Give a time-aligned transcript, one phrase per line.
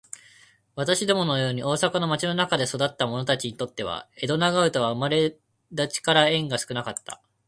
[0.73, 5.37] 私どもの様に大阪の町の中に育つた者にとつては、江戸長唄は生れ
[5.71, 7.21] だちから縁が少かつた。